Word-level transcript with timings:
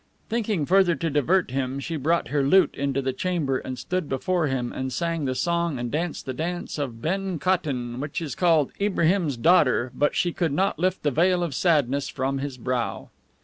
Thinking 0.29 0.65
further 0.65 0.95
to 0.95 1.11
divert 1.11 1.51
him, 1.51 1.79
she 1.79 1.95
brought 1.95 2.29
her 2.29 2.41
lute 2.41 2.73
into 2.73 3.03
the 3.03 3.13
chamber 3.13 3.59
and 3.59 3.77
stood 3.77 4.09
before 4.09 4.47
him, 4.47 4.73
and 4.73 4.91
sang 4.91 5.25
the 5.25 5.35
song 5.35 5.77
and 5.77 5.91
danced 5.91 6.25
the 6.25 6.33
dance 6.33 6.79
of 6.79 7.03
BEN 7.03 7.37
KOTTON, 7.37 7.99
which 7.99 8.19
is 8.19 8.33
called 8.33 8.71
IBRAHIM's 8.79 9.37
DAUGHTER, 9.37 9.91
but 9.93 10.15
she 10.15 10.33
could 10.33 10.53
not 10.53 10.79
lift 10.79 11.03
the 11.03 11.11
veil 11.11 11.43
of 11.43 11.53
sadness 11.53 12.09
from 12.09 12.39
his 12.39 12.57
brow. 12.57 13.09